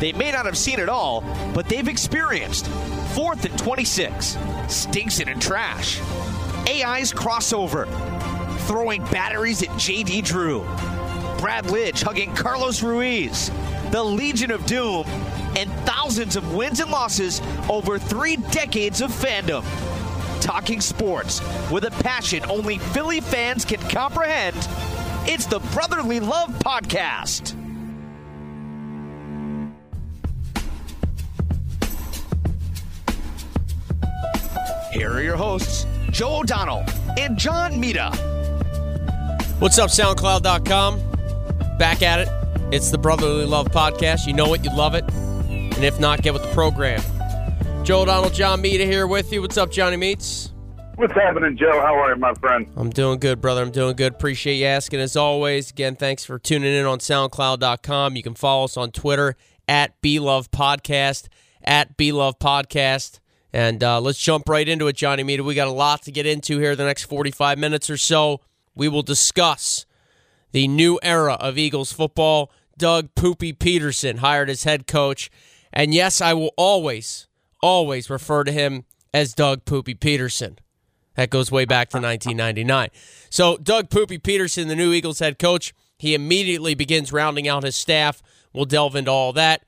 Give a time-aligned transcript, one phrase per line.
[0.00, 1.20] They may not have seen it all,
[1.54, 2.66] but they've experienced
[3.14, 6.00] fourth and 26, stinks it in trash.
[6.66, 7.86] AI's crossover,
[8.66, 10.62] throwing batteries at JD Drew.
[11.38, 13.50] Brad Lidge hugging Carlos Ruiz.
[13.90, 15.04] The Legion of Doom,
[15.56, 19.64] and thousands of wins and losses over three decades of fandom.
[20.40, 21.40] Talking sports
[21.70, 24.56] with a passion only Philly fans can comprehend.
[25.28, 27.59] It's the Brotherly Love Podcast.
[34.92, 36.84] Here are your hosts, Joe O'Donnell
[37.16, 38.10] and John Mita.
[39.60, 41.78] What's up, SoundCloud.com?
[41.78, 42.28] Back at it.
[42.74, 44.26] It's the Brotherly Love Podcast.
[44.26, 45.04] You know it, you love it.
[45.12, 47.00] And if not, get with the program.
[47.84, 49.40] Joe O'Donnell, John Mita here with you.
[49.42, 50.50] What's up, Johnny Meats?
[50.96, 51.80] What's happening, Joe?
[51.80, 52.66] How are you, my friend?
[52.76, 53.62] I'm doing good, brother.
[53.62, 54.12] I'm doing good.
[54.14, 55.00] Appreciate you asking.
[55.00, 58.16] As always, again, thanks for tuning in on SoundCloud.com.
[58.16, 59.36] You can follow us on Twitter
[59.68, 61.28] at BeLovePodcast,
[61.62, 63.20] at BeLovePodcast.
[63.52, 65.42] And uh, let's jump right into it, Johnny Mita.
[65.42, 68.40] We got a lot to get into here the next 45 minutes or so.
[68.74, 69.86] We will discuss
[70.52, 72.52] the new era of Eagles football.
[72.78, 75.30] Doug Poopy Pederson hired as head coach.
[75.72, 77.28] And yes, I will always,
[77.62, 80.58] always refer to him as Doug Poopy Pederson.
[81.16, 82.88] That goes way back to 1999.
[83.28, 87.76] So, Doug Poopy Pederson, the new Eagles head coach, he immediately begins rounding out his
[87.76, 88.22] staff.
[88.52, 89.64] We'll delve into all that.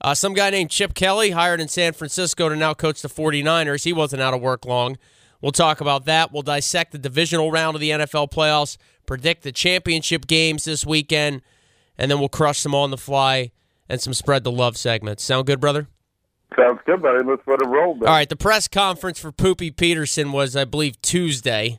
[0.00, 3.84] Uh, some guy named Chip Kelly, hired in San Francisco to now coach the 49ers.
[3.84, 4.98] He wasn't out of work long.
[5.40, 6.32] We'll talk about that.
[6.32, 11.42] We'll dissect the divisional round of the NFL playoffs, predict the championship games this weekend,
[11.98, 13.52] and then we'll crush them on the fly
[13.88, 15.22] and some spread the love segments.
[15.22, 15.88] Sound good, brother?
[16.56, 17.24] Sounds good, buddy.
[17.24, 17.92] Let's let it roll.
[18.00, 18.28] All right.
[18.28, 21.78] The press conference for Poopy Pederson was, I believe, Tuesday.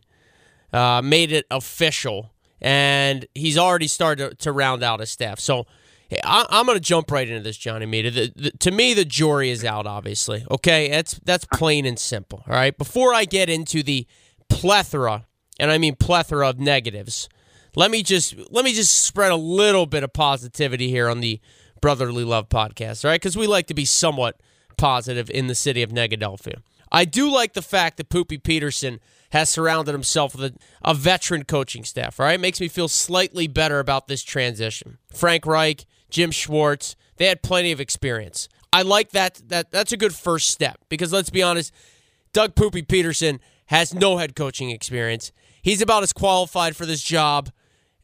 [0.73, 5.40] Uh, made it official, and he's already started to, to round out his staff.
[5.40, 5.66] So
[6.23, 8.11] I, am going to jump right into this, Johnny Mita.
[8.11, 9.86] The, the, to me, the jury is out.
[9.86, 12.44] Obviously, okay, that's that's plain and simple.
[12.47, 12.77] All right.
[12.77, 14.08] Before I get into the
[14.49, 15.26] plethora,
[15.59, 17.27] and I mean plethora of negatives,
[17.76, 21.42] let me just let me just spread a little bit of positivity here on the
[21.82, 23.03] Brotherly Love podcast.
[23.03, 24.39] All right, because we like to be somewhat
[24.77, 26.61] positive in the city of Negadelphia.
[26.92, 28.99] I do like the fact that Poopy Pederson
[29.32, 32.20] has surrounded himself with a, a veteran coaching staff.
[32.20, 34.98] All right, makes me feel slightly better about this transition.
[35.14, 38.48] Frank Reich, Jim Schwartz, they had plenty of experience.
[38.72, 39.42] I like that.
[39.48, 41.73] That that's a good first step because let's be honest,
[42.34, 45.32] Doug Poopy Pederson has no head coaching experience.
[45.62, 47.50] He's about as qualified for this job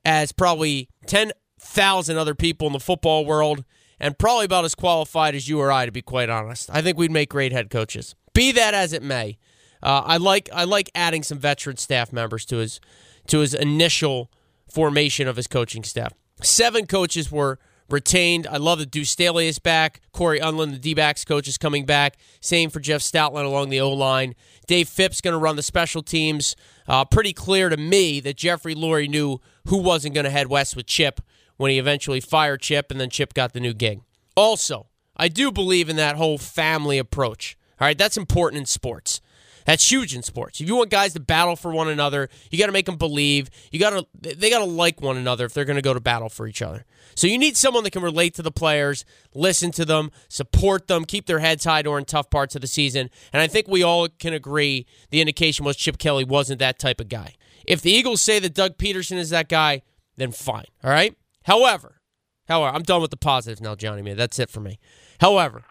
[0.06, 3.64] as probably ten thousand other people in the football world,
[4.00, 6.70] and probably about as qualified as you or I, to be quite honest.
[6.72, 8.16] I think we'd make great head coaches.
[8.34, 9.38] Be that as it may,
[9.82, 12.80] uh, I like I like adding some veteran staff members to his
[13.28, 14.32] to his initial
[14.70, 16.14] formation of his coaching staff.
[16.42, 17.60] Seven coaches were
[17.94, 18.46] retained.
[18.48, 20.02] I love that Deuce Staley is back.
[20.12, 22.18] Cory Undlin, the D backs coach, is coming back.
[22.42, 24.36] Same for Jeff Stoutland along the O line.
[24.68, 26.56] Dave Fipp's going to run the special teams.
[26.88, 30.76] Uh, pretty clear to me that Jeffrey Lurie knew who wasn't going to head west
[30.76, 31.22] with Chip
[31.56, 34.02] when he eventually fired Chip, and then Chip got the new gig.
[34.36, 37.56] Also, I do believe in that whole family approach.
[37.80, 39.22] All right, that's important in sports.
[39.66, 40.60] That's huge in sports.
[40.60, 43.50] If you want guys to battle for one another, you got to make them believe.
[43.72, 46.00] You got to they got to like one another if they're going to go to
[46.00, 46.86] battle for each other.
[47.16, 51.06] So you need someone that can relate to the players, listen to them, support them,
[51.06, 53.10] keep their heads high during tough parts of the season.
[53.32, 57.00] And I think we all can agree the indication was Chip Kelly wasn't that type
[57.00, 57.36] of guy.
[57.66, 59.84] If the Eagles say that Doug Pederson is that guy,
[60.18, 60.66] then fine.
[60.84, 61.16] All right?
[61.44, 62.02] However,
[62.48, 64.18] however, I'm done with the positives now, Johnny man.
[64.18, 64.80] That's it for me.
[65.20, 65.64] However,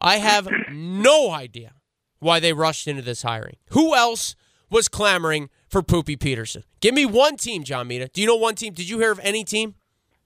[0.00, 1.72] I have no idea
[2.20, 3.56] why they rushed into this hiring.
[3.70, 4.36] Who else
[4.70, 6.62] was clamoring for Poopy Pederson?
[6.80, 8.08] Give me one team, John Mita.
[8.12, 8.72] Do you know one team?
[8.72, 9.74] Did you hear of any team?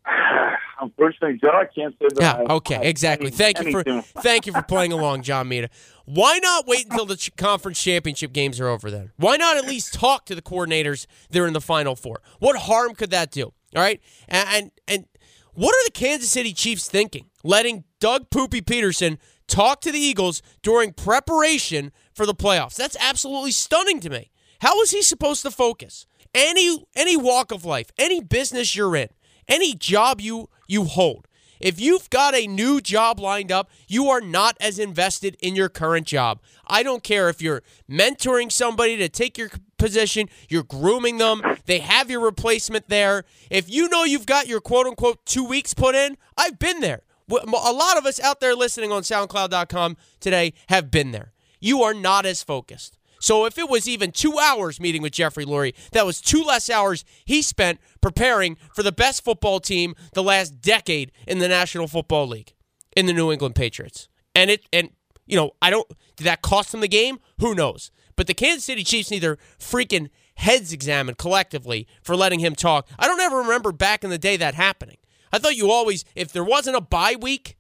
[0.81, 2.21] Unfortunately, Joe, I can't say that.
[2.21, 2.45] Yeah.
[2.49, 2.77] I, okay.
[2.77, 3.31] I, exactly.
[3.31, 3.83] thank you for
[4.21, 5.71] thank you for playing along, John Mita.
[6.05, 8.91] Why not wait until the ch- conference championship games are over?
[8.91, 12.21] Then why not at least talk to the coordinators they're in the final four?
[12.41, 13.45] What harm could that do?
[13.45, 14.01] All right.
[14.29, 15.07] And and, and
[15.55, 17.27] what are the Kansas City Chiefs thinking?
[17.45, 22.77] Letting Doug Poopy Pederson talk to the Eagles during preparation for the playoffs.
[22.77, 24.31] That's absolutely stunning to me.
[24.61, 26.07] How is he supposed to focus?
[26.35, 29.09] Any any walk of life, any business you're in,
[29.49, 31.29] any job you you hold.
[31.61, 35.69] If you've got a new job lined up, you are not as invested in your
[35.69, 36.41] current job.
[36.67, 41.79] I don't care if you're mentoring somebody to take your position, you're grooming them, they
[41.79, 43.25] have your replacement there.
[43.51, 47.03] If you know you've got your quote unquote two weeks put in, I've been there.
[47.31, 51.33] A lot of us out there listening on SoundCloud.com today have been there.
[51.61, 52.99] You are not as focused.
[53.19, 56.69] So if it was even two hours meeting with Jeffrey Lurie, that was two less
[56.69, 61.87] hours he spent preparing for the best football team the last decade in the National
[61.87, 62.53] Football League.
[62.97, 64.09] in the New England Patriots.
[64.35, 64.91] And it and
[65.27, 67.19] you know, I don't did that cost him the game?
[67.41, 67.91] Who knows?
[68.17, 72.87] But the Kansas City Chiefs need their freaking heads examined collectively for letting him talk.
[72.99, 74.99] I don't ever remember back in the day that happening.
[75.35, 77.57] I thought you always if there wasn't a bye week,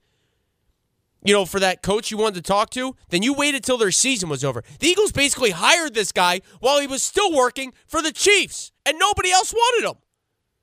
[1.24, 3.90] you know, for that coach you wanted to talk to, then you waited till their
[3.90, 4.62] season was over.
[4.78, 8.96] The Eagles basically hired this guy while he was still working for the Chiefs, and
[8.98, 9.96] nobody else wanted him.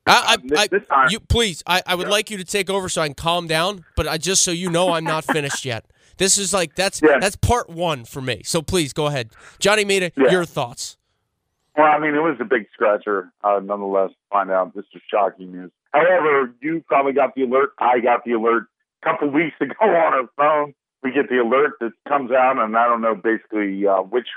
[0.08, 3.02] I, I, This time- you please, I, I would like you to take over so
[3.02, 5.86] I can calm down, but I just so you know I'm not finished yet.
[6.18, 7.18] This is like that's Yeah.
[7.19, 8.42] that's part one for me.
[8.46, 10.12] So please go ahead, Johnny Mita.
[10.16, 10.31] Yeah.
[10.31, 10.98] Your thoughts?
[11.75, 14.12] Well, I mean, it was a big scratcher, uh, nonetheless.
[14.30, 15.72] Find out this is shocking news.
[15.92, 17.72] However, you probably got the alert.
[17.78, 18.68] I got the alert
[19.02, 20.74] a couple weeks ago on our phone.
[21.04, 24.28] We get the alert that comes out, and I don't know basically uh, which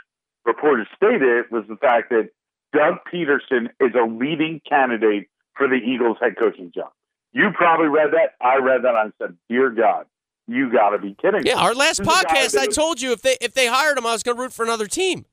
[0.45, 2.31] reporter stated it was the fact that
[2.73, 6.91] Doug Pederson is a leading candidate for the Eagles head coaching job.
[7.33, 8.35] You probably read that.
[8.41, 8.95] I read that.
[8.95, 10.07] I said, "Dear God,
[10.47, 12.67] you got to be kidding!" me." Yeah, our last This is a guy podcast, I
[12.67, 14.87] told you if they if they hired him, I was going to root for another
[14.87, 15.27] team.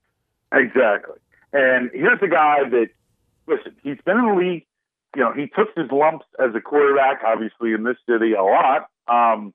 [0.52, 1.16] Exactly.
[1.54, 2.90] And here's a guy that,
[3.48, 4.66] listen, he's been in the league.
[5.16, 8.88] You know, he took his lumps as a quarterback, obviously in this city a lot.
[9.08, 9.54] Um,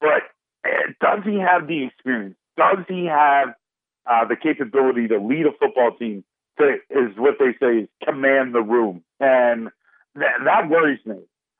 [0.00, 0.22] but
[0.66, 2.36] uh, does he have the experience?
[2.56, 3.54] Does he have
[4.06, 6.24] uh, the capability to lead a football team?
[6.58, 9.70] To is what they say is command the room, and
[10.16, 11.16] that, that worries me.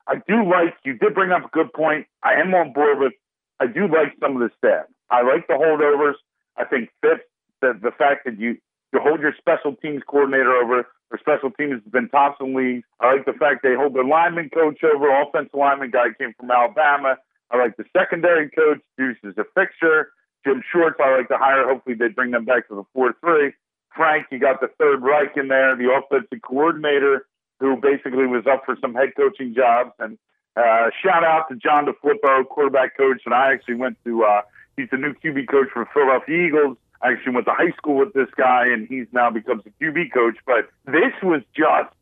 [0.07, 2.05] I do like you did bring up a good point.
[2.21, 3.13] I am on board with.
[3.59, 4.85] I do like some of the staff.
[5.09, 6.15] I like the holdovers.
[6.57, 7.21] I think fifth
[7.61, 8.57] the the fact that you
[8.91, 10.87] you hold your special teams coordinator over.
[11.09, 12.83] Their special teams has been Thompson Lee.
[12.99, 15.09] I like the fact they hold their lineman coach over.
[15.21, 17.17] Offensive lineman guy came from Alabama.
[17.51, 18.79] I like the secondary coach.
[18.97, 20.11] Deuce is a fixture.
[20.45, 21.67] Jim Schwartz, I like to hire.
[21.67, 23.53] Hopefully they bring them back to the four three.
[23.95, 27.27] Frank, you got the third Reich in there, the offensive coordinator
[27.59, 29.91] who basically was up for some head coaching jobs.
[29.99, 30.17] And
[30.57, 33.21] uh, shout out to John DeFilippo, quarterback coach.
[33.25, 34.41] And I actually went to uh,
[34.75, 36.77] he's the new QB coach for Philadelphia Eagles.
[37.03, 40.13] I actually went to high school with this guy, and he's now becomes a QB
[40.13, 40.37] coach.
[40.45, 41.93] But this was just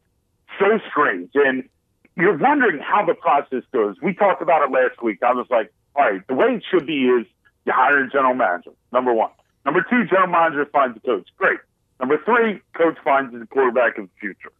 [0.59, 1.31] so strange.
[1.33, 1.67] And
[2.15, 3.95] you're wondering how the process goes.
[4.01, 5.19] We talked about it last week.
[5.23, 7.25] I was like, all right, the way it should be is
[7.65, 9.31] you hire a general manager, number one.
[9.65, 11.27] Number two, general manager finds a coach.
[11.37, 11.59] Great.
[11.99, 14.51] Number three, coach finds the quarterback of the future.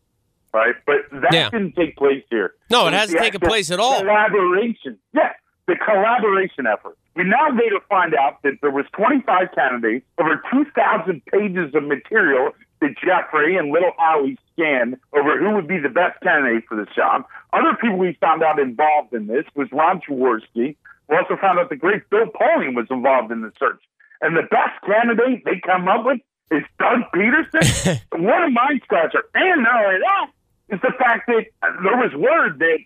[0.53, 0.75] Right?
[0.85, 1.49] But that Yeah.
[1.49, 2.53] didn't take place here.
[2.69, 3.99] No, it hasn't taken place at all.
[3.99, 4.97] Collaboration.
[5.13, 5.31] Yeah,
[5.68, 6.98] the collaboration effort.
[7.16, 12.52] We now later find out that there was 25 candidates, over 2,000 pages of material
[12.80, 16.94] that Jeffrey and Little Howie scanned over who would be the best candidate for this
[16.96, 17.25] job.
[17.54, 20.75] Other people we found out involved in this was Ron Jaworski.
[21.10, 23.81] We also found out the great Bill Polian was involved in the search.
[24.22, 26.19] And the best candidate they come up with
[26.52, 28.00] is Doug Pederson.
[28.12, 29.24] what a mind scratcher.
[29.34, 30.28] And not only that,
[30.75, 32.80] is the fact that there was word that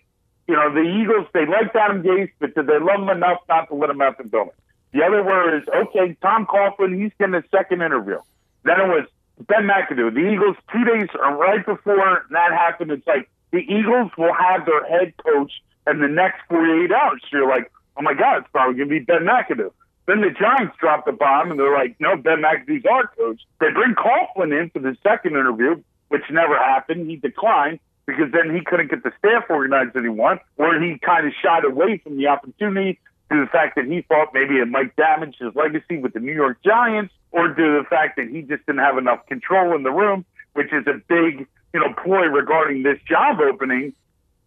[0.46, 3.68] you know, the Eagles, they liked Adam Gase, but did they love him enough not
[3.68, 4.52] to let him out the building?
[4.92, 8.18] The other word is, okay, Tom Coughlin, he's getting a second interview.
[8.64, 9.06] Then it was
[9.46, 10.14] Ben McAdoo.
[10.14, 14.64] The Eagles, two days or right before that happened, it's like the Eagles will have
[14.66, 15.52] their head coach
[15.86, 17.20] in the next 48 hours.
[17.22, 19.72] So you're like, oh my God, it's probably going to be Ben McAdoo.
[20.06, 23.40] Then the Giants drop the bomb, and they're like, no, Ben McAdoo's our coach.
[23.60, 27.10] They bring Coughlin in for the second interview, which never happened.
[27.10, 30.98] He declined because then he couldn't get the staff organized that he wanted, or he
[30.98, 32.98] kind of shied away from the opportunity
[33.28, 36.20] due to the fact that he thought maybe it might damage his legacy with the
[36.20, 39.74] New York Giants, or due to the fact that he just didn't have enough control
[39.74, 43.92] in the room, which is a big, you know, ploy regarding this job opening.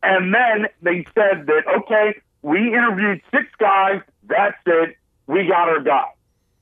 [0.01, 4.95] And then they said that, okay, we interviewed six guys, that's it,
[5.27, 6.05] we got our guy.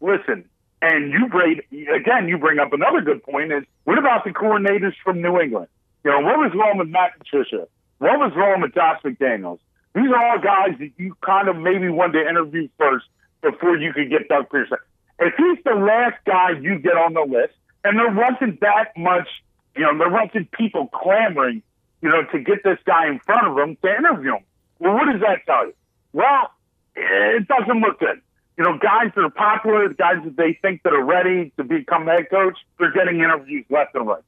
[0.01, 0.49] Listen,
[0.81, 1.61] and you bring,
[1.93, 5.67] again, you bring up another good point is, what about the coordinators from New England?
[6.03, 7.67] You know, what was wrong with Matt Patricia?
[7.99, 9.59] What was wrong with Josh McDaniels?
[9.95, 13.05] These are all guys that you kind of maybe wanted to interview first
[13.41, 14.77] before you could get Doug Pederson.
[15.19, 19.27] If he's the last guy you get on the list, and there wasn't that much,
[19.75, 21.63] you know, there wasn't people clamoring,
[22.01, 24.43] you know, to get this guy in front of him to interview him.
[24.79, 25.73] Well, what does that tell you?
[26.13, 26.51] Well,
[26.95, 28.21] it doesn't look good.
[28.57, 32.05] You know, guys that are popular, guys that they think that are ready to become
[32.05, 34.23] head coach, they're getting interviews left and right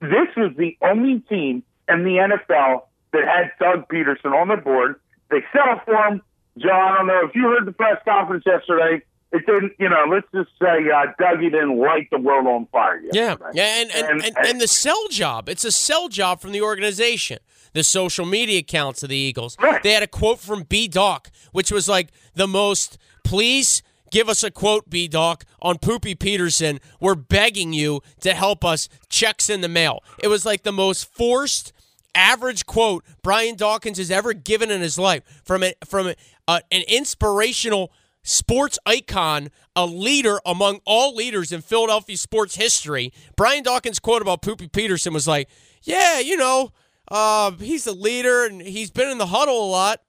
[0.00, 4.96] this was the only team in the NFL that had Doug Pederson on the board.
[5.30, 6.22] They settled for him.
[6.58, 9.02] John, I don't know if you heard the press conference yesterday.
[9.30, 12.98] It didn't, you know, let's just say uh, Dougie didn't light the world on fire
[13.12, 13.50] Yeah, yesterday.
[13.54, 15.48] yeah, and and, and, and the sell job.
[15.50, 17.38] It's a sell job from the organization.
[17.74, 19.56] The social media accounts of the Eagles.
[19.82, 24.42] They had a quote from B Doc, which was like the most please give us
[24.42, 26.80] a quote, B Doc, on Poopy Pederson.
[27.00, 28.88] We're begging you to help us.
[29.08, 30.02] Checks in the mail.
[30.18, 31.72] It was like the most forced
[32.14, 36.14] average quote Brian Dawkins has ever given in his life from a, from a,
[36.46, 43.12] uh, an inspirational sports icon, a leader among all leaders in Philadelphia sports history.
[43.36, 45.48] Brian Dawkins' quote about Poopy Pederson was like,
[45.82, 46.72] "Yeah, you know,
[47.10, 50.02] uh, he's a leader and he's been in the huddle a lot."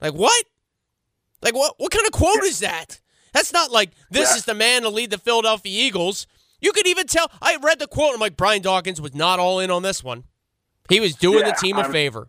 [0.00, 0.44] Like what?
[1.42, 1.74] Like what?
[1.78, 3.00] What kind of quote is that?
[3.38, 4.36] That's not like this Yeah.
[4.38, 6.26] is the man to lead the Philadelphia Eagles.
[6.60, 7.30] You could even tell.
[7.40, 8.12] I read the quote.
[8.14, 10.24] I'm like, Brian Dawkins was not all in on this one.
[10.88, 12.26] He was doing Yeah, the team a I'm- favor.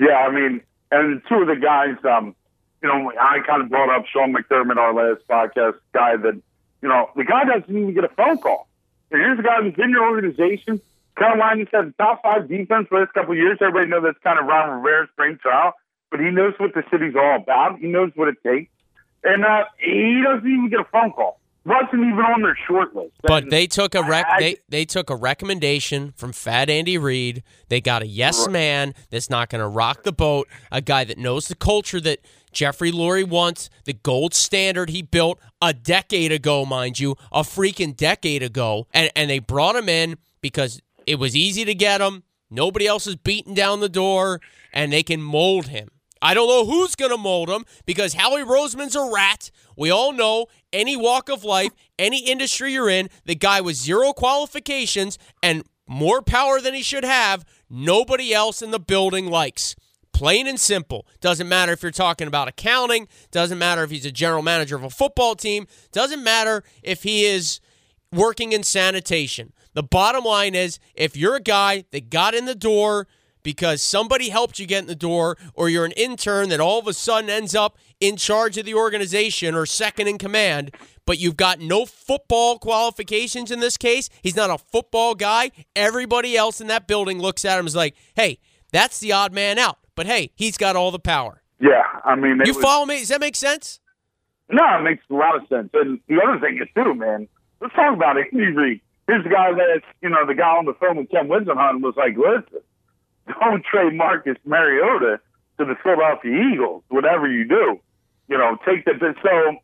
[0.00, 2.34] Yeah, I mean, and two of the guys, um,
[2.82, 6.34] you know, I kind of brought up Sean McDermott, our last podcast guy, that,
[6.80, 8.68] you know, the guy doesn't even get a phone call.
[9.10, 10.80] And here's a guy who's in your organization.
[11.18, 13.58] Carolina's had the top five defense for the last couple of years.
[13.60, 15.74] Everybody knows that's kind of Ron Rivera's brainchild,
[16.10, 17.78] but he knows what the city's all about.
[17.80, 18.70] He knows what it takes.
[19.24, 21.38] And uh, he doesn't even get a phone call.
[21.64, 23.12] Wasn't even on their short list.
[23.22, 27.44] But they took a rec- I- they they took a recommendation from Fat Andy Reid.
[27.68, 28.52] They got a yes Right.
[28.52, 30.48] man that's not going to rock the boat.
[30.72, 32.18] A guy that knows the culture that
[32.50, 37.96] Jeffrey Lurie wants, the gold standard he built a decade ago, mind you, a freaking
[37.96, 42.24] decade ago, and and they brought him in because it was easy to get him.
[42.50, 44.40] Nobody else is beating down the door,
[44.72, 45.90] and they can mold him.
[46.22, 49.50] I don't know who's going to mold him because Howie Roseman's a rat.
[49.76, 54.12] We all know any walk of life, any industry you're in, the guy with zero
[54.12, 59.74] qualifications and more power than he should have, nobody else in the building likes.
[60.12, 61.06] Plain and simple.
[61.20, 64.84] Doesn't matter if you're talking about accounting, doesn't matter if he's a general manager of
[64.84, 67.60] a football team, doesn't matter if he is
[68.12, 69.52] working in sanitation.
[69.74, 73.08] The bottom line is if you're a guy that got in the door
[73.42, 76.86] because somebody helped you get in the door, or you're an intern that all of
[76.86, 80.74] a sudden ends up in charge of the organization or second in command,
[81.06, 85.50] but you've got no football qualifications in this case, he's not a football guy.
[85.76, 88.38] Everybody else in that building looks at him as like, hey,
[88.72, 89.78] that's the odd man out.
[89.94, 91.42] But hey, he's got all the power.
[91.60, 92.98] Yeah, I mean, You was- follow me?
[92.98, 93.78] Does that make sense?
[94.48, 95.70] No, it makes a lot of sense.
[95.72, 97.28] And the other thing is too, man.
[97.60, 98.26] Let's talk about it.
[98.32, 101.94] Here's the guy that you know the guy on the phone with Ken Whisenhunt was
[101.96, 102.60] like, "Listen,
[103.28, 105.20] don't trade Marcus Mariota
[105.58, 106.82] to the Philadelphia Eagles.
[106.88, 107.80] Whatever you do,
[108.28, 109.56] you know, take the so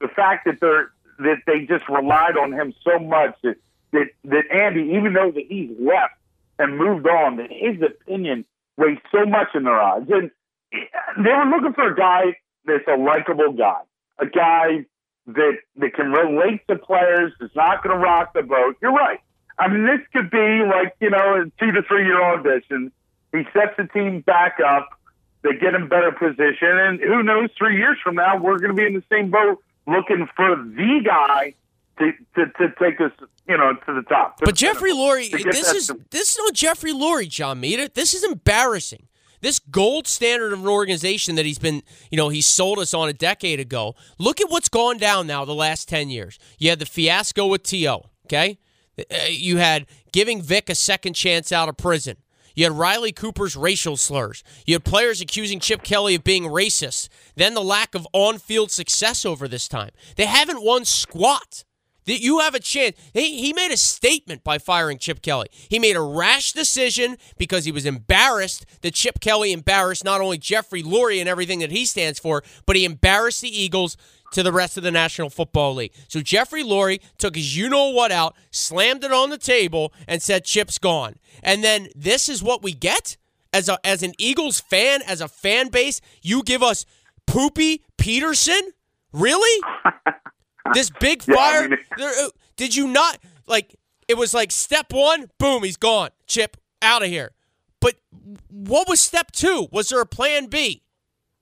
[0.00, 3.56] the fact that they're that they just relied on him so much that
[3.92, 6.14] that, that Andy, even though that he's left
[6.58, 8.44] and moved on, that his opinion
[8.76, 10.02] weighs so much in their eyes.
[10.08, 10.30] And
[10.72, 13.80] they were looking for a guy that's a likable guy,
[14.18, 14.86] a guy
[15.26, 18.76] that that can relate to players, is not going to rock the boat.
[18.80, 19.20] You're right.
[19.58, 22.92] I mean, this could be like you know, a two to three year audition.
[23.32, 24.88] He sets the team back up.
[25.42, 27.50] They get in better position, and who knows?
[27.56, 31.00] Three years from now, we're going to be in the same boat, looking for the
[31.04, 31.54] guy
[31.98, 33.12] to to, to take us,
[33.48, 34.40] you know, to the top.
[34.40, 37.90] But Jeffrey Lurie, this is to- this is no Jeffrey Lurie, John Mita.
[37.94, 39.06] This is embarrassing.
[39.42, 43.08] This gold standard of an organization that he's been, you know, he sold us on
[43.08, 43.94] a decade ago.
[44.18, 46.38] Look at what's gone down now the last 10 years.
[46.58, 48.58] You had the fiasco with T.O., okay?
[48.98, 52.16] Uh, You had giving Vic a second chance out of prison.
[52.54, 54.42] You had Riley Cooper's racial slurs.
[54.64, 57.10] You had players accusing Chip Kelly of being racist.
[57.34, 59.90] Then the lack of on field success over this time.
[60.16, 61.64] They haven't won squat.
[62.06, 62.96] That you have a chance.
[63.12, 65.48] He, he made a statement by firing Chip Kelly.
[65.50, 70.38] He made a rash decision because he was embarrassed that Chip Kelly embarrassed not only
[70.38, 73.96] Jeffrey Lurie and everything that he stands for, but he embarrassed the Eagles
[74.36, 75.92] to the rest of the National Football League.
[76.08, 80.22] So Jeffrey Lurie took his you know what out, slammed it on the table, and
[80.22, 81.16] said Chip's gone.
[81.42, 83.16] And then this is what we get
[83.52, 86.00] as a as an Eagles fan, as a fan base.
[86.20, 86.84] You give us
[87.26, 88.60] Poopy Pederson,
[89.12, 89.62] really?
[90.74, 91.68] this big Yeah, I fire.
[91.70, 93.74] mean- there- uh, did you not like?
[94.08, 96.10] It was like step one, boom, he's gone.
[96.26, 97.32] Chip out of here.
[97.80, 97.94] But
[98.48, 99.68] what was step two?
[99.72, 100.82] Was there a plan B?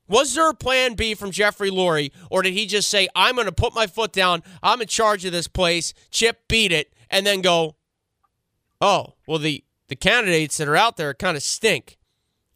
[0.08, 3.46] Was there a plan B from Jeffrey Lurie, or did he just say, "I'm going
[3.46, 4.42] to put my foot down.
[4.62, 5.94] I'm in charge of this place.
[6.10, 7.76] Chip beat it," and then go,
[8.80, 11.96] "Oh, well the the candidates that are out there kind of stink."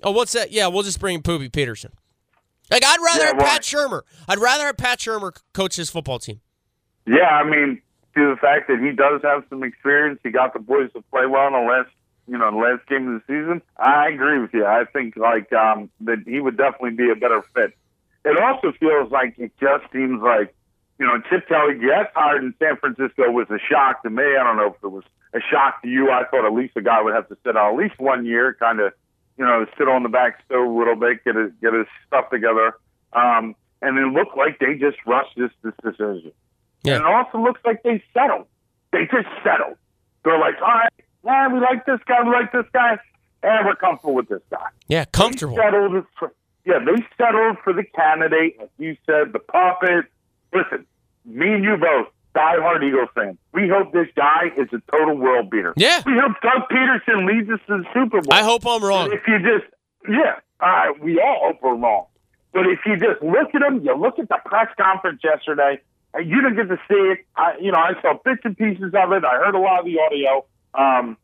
[0.03, 0.53] Oh, what's that?
[0.53, 1.91] Yeah, we'll just bring in Poopy Pederson.
[2.71, 4.03] Like I'd rather Yeah, well- Pat Shurmur.
[4.29, 6.41] I'd rather have Pat Shurmur coach his football team.
[7.07, 7.81] Yeah, I mean,
[8.15, 11.25] to the fact that he does have some experience, he got the boys to play
[11.27, 11.89] well in the last,
[12.29, 13.63] you know, last game of the season.
[13.79, 14.67] I agree with you.
[14.67, 17.73] I think like um, that he would definitely be a better fit.
[18.25, 20.55] It also feels like it just seems like,
[20.99, 24.23] you know, Chip Kelly gets hired in San Francisco was a shock to me.
[24.23, 26.11] I don't know if it was a shock to you.
[26.11, 28.55] I thought at least the guy would have to sit out at least one year,
[28.59, 28.93] kind of,
[29.39, 32.29] you know, sit on the back stove a little bit, get his get his stuff
[32.31, 32.75] together.
[33.13, 36.33] Um, and it looked like they just rushed this this decision.
[36.83, 36.97] Yeah.
[36.97, 38.47] And it also looks like they settled.
[38.93, 39.77] They just settled.
[40.25, 40.93] They're like, all right,
[41.29, 42.99] yeah, we like this guy, we like this guy.
[43.43, 44.69] and we're comfortable with this guy.
[44.89, 45.57] Yeah, comfortable.
[45.57, 46.33] They settled for,
[46.65, 50.07] yeah, they settled for the candidate, like you said, the puppet.
[50.55, 50.87] Listen,
[51.25, 53.37] me and you both, diehard Eagles fans.
[53.53, 55.75] We hope this guy is a total world beater.
[55.77, 56.03] Yeah.
[56.07, 58.33] We hope Doug Pederson leads us to the Super Bowl.
[58.33, 59.13] I hope I'm wrong.
[59.13, 59.71] If you just,
[60.09, 62.07] yeah, uh, we all hope we're wrong.
[62.53, 65.81] But if you just look at him, you look at the press conference yesterday,
[66.15, 67.19] and you didn't get to see it.
[67.37, 69.25] I, you know, I saw bits and pieces of it.
[69.25, 70.47] I heard a lot of the audio.
[70.79, 71.19] Um,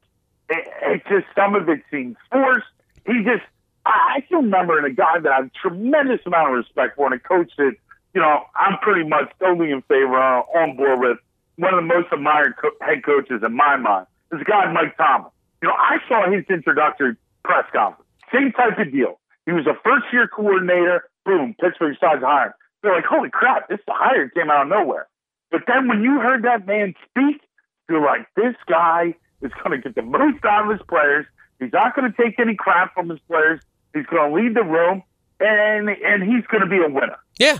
[0.51, 2.67] it, it just some of it seems forced.
[3.07, 3.45] He just,
[3.87, 6.97] I, I can remember in a guy that I have a tremendous amount of respect
[6.97, 7.73] for and a coach that,
[8.15, 11.19] you know, I'm pretty much totally in favor of, on board with.
[11.57, 14.97] One of the most admired co- head coaches in my mind is a guy Mike
[14.97, 15.31] Tomlin.
[15.63, 18.11] You know, I saw his introductory press conference.
[18.33, 19.21] Same type of deal.
[19.47, 21.05] He was a first year coordinator.
[21.25, 22.57] Boom, Pittsburgh decides to hire.
[22.83, 25.07] They're like, holy crap, this hire came out of nowhere.
[25.53, 27.41] But then when you heard that man speak,
[27.89, 31.27] you're like, this guy is going to get the most out of his players.
[31.61, 33.61] He's not going to take any crap from his players.
[33.95, 35.03] He's going to lead the room,
[35.41, 37.17] and and he's going to be a winner.
[37.39, 37.59] Yeah.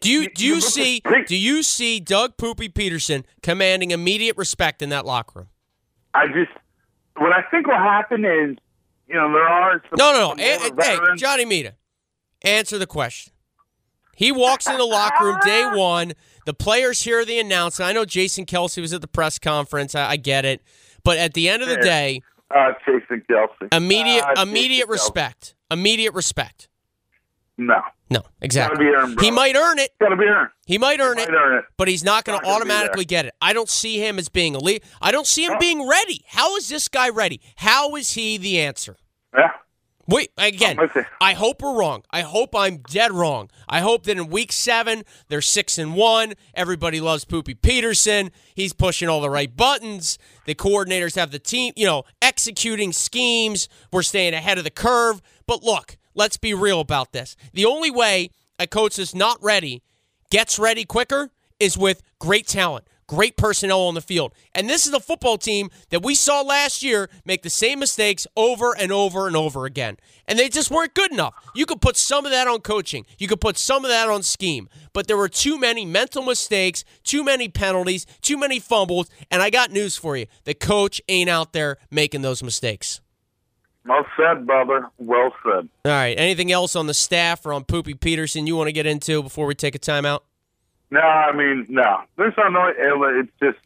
[0.00, 4.88] Do you do you see do you see Doug Poopy Pederson commanding immediate respect in
[4.88, 5.48] that locker room?
[6.14, 6.50] I just
[7.16, 8.56] what I think will happen is,
[9.08, 10.42] you know, there are some, No, no, no.
[10.42, 11.74] A- hey, Johnny Mita,
[12.42, 13.32] answer the question.
[14.16, 16.12] He walks in the locker room day one.
[16.46, 17.88] The players hear the announcement.
[17.88, 19.94] I know Jason Kelce was at the press conference.
[19.94, 20.62] I, I get it,
[21.04, 22.20] but at the end of the day,
[22.54, 23.74] uh, Jason Kelce.
[23.74, 24.90] immediate Uh, immediate Jason Kelce.
[24.90, 25.54] respect.
[25.70, 26.68] Immediate respect.
[27.56, 27.80] No,
[28.10, 28.84] No, exactly.
[28.86, 29.20] earned.
[29.20, 29.90] He might earn it.
[30.00, 30.50] gotta be earned.
[30.66, 31.34] He might earn Might it.
[31.34, 31.64] earn it.
[31.76, 33.34] but he's not going to automatically get it.
[33.40, 34.82] I don't see him as being elite.
[35.00, 35.58] I don't see him No.
[35.60, 36.24] being ready.
[36.28, 37.40] How is this guy ready?
[37.56, 38.96] How is he the answer?
[39.36, 39.50] Yeah.
[40.06, 41.04] Wait, again, oh, you.
[41.20, 42.02] I hope we're wrong.
[42.10, 43.50] I hope I'm dead wrong.
[43.68, 46.34] I hope that in week seven, they're six and one.
[46.52, 48.30] Everybody loves Poopy Pederson.
[48.54, 50.18] He's pushing all the right buttons.
[50.44, 53.68] The coordinators have the team, you know, executing schemes.
[53.92, 55.22] We're staying ahead of the curve.
[55.46, 57.36] But look, let's be real about this.
[57.54, 59.82] The only way a coach is not ready
[60.30, 61.30] gets ready quicker
[61.60, 64.32] is with great talent, great personnel on the field.
[64.54, 68.26] And this is a football team that we saw last year make the same mistakes
[68.36, 69.96] over and over and over again.
[70.26, 71.34] And they just weren't good enough.
[71.54, 74.22] You could put some of that on coaching, you could put some of that on
[74.22, 79.08] scheme, but there were too many mental mistakes, too many penalties, too many fumbles.
[79.30, 83.00] And I got news for you the coach ain't out there making those mistakes.
[83.86, 84.88] Well said, brother.
[84.98, 85.68] Well said.
[85.84, 86.18] All right.
[86.18, 89.46] Anything else on the staff or on Poopy Pederson you want to get into before
[89.46, 90.20] we take a timeout?
[90.94, 92.02] No, I mean, no.
[92.16, 92.72] There's no.
[92.78, 93.58] It's just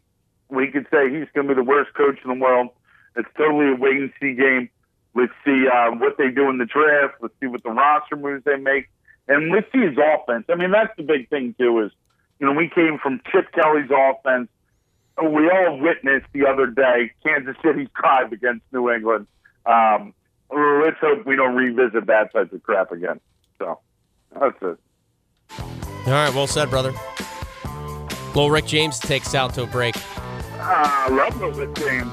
[0.49, 2.69] we could say he's going to be the worst coach in the world.
[3.17, 4.71] It's totally a wait and see game.
[5.14, 7.17] Let's see uh, what they do in the draft.
[7.21, 8.88] Let's see what the roster moves they make,
[9.27, 10.47] and let's see his offense.
[10.49, 11.81] I mean, that's the big thing too.
[11.81, 11.93] Is
[12.41, 14.49] you know we came from Chip Kelly's offense.
[15.23, 19.27] We all witnessed the other day Kansas City's drive against New England.
[19.67, 20.14] Um,
[20.51, 23.21] let's hope we don't revisit that type of crap again.
[23.59, 23.81] So
[24.33, 24.79] that's it.
[26.09, 26.35] All right.
[26.35, 26.92] Well said, brother.
[28.29, 29.94] Little Rick James takes out to a break.
[30.61, 32.11] Ah, I love those games.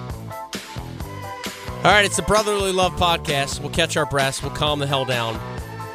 [1.86, 3.60] All right, it's the Brotherly Love podcast.
[3.60, 4.42] We'll catch our breaths.
[4.42, 5.40] We'll calm the hell down.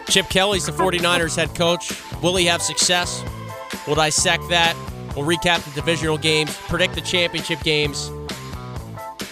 [0.08, 1.92] Chip Kelly's the 49ers head coach.
[2.22, 3.24] Will he have success?
[3.86, 4.76] We'll dissect that.
[5.16, 8.08] We'll recap the divisional games, predict the championship games,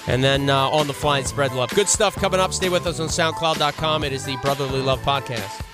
[0.09, 1.71] and then uh, on the fly and spread love.
[1.71, 2.53] Good stuff coming up.
[2.53, 4.03] Stay with us on SoundCloud.com.
[4.03, 5.65] It is the Brotherly Love podcast.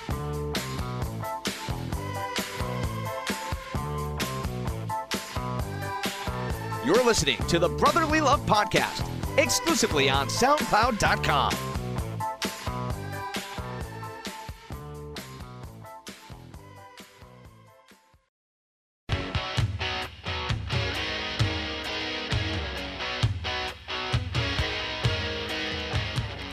[6.85, 11.53] You're listening to the Brotherly Love Podcast, exclusively on SoundCloud.com.